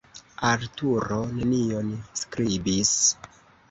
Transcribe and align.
Arturo 0.51 1.21
nenion 1.37 1.95
skribis. 2.25 2.99